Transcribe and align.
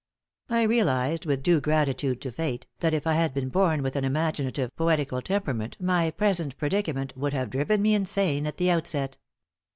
I 0.49 0.63
realized, 0.63 1.27
with 1.27 1.43
due 1.43 1.61
gratitude 1.61 2.21
to 2.21 2.31
fate, 2.31 2.65
that 2.79 2.91
if 2.95 3.05
I 3.05 3.13
had 3.13 3.35
been 3.35 3.49
born 3.49 3.83
with 3.83 3.95
an 3.95 4.03
imaginative, 4.03 4.75
poetical 4.75 5.21
temperament 5.21 5.77
my 5.79 6.09
present 6.09 6.57
predicament 6.57 7.13
would 7.15 7.33
have 7.33 7.51
driven 7.51 7.83
me 7.83 7.93
insane 7.93 8.47
at 8.47 8.57
the 8.57 8.71
outset. 8.71 9.19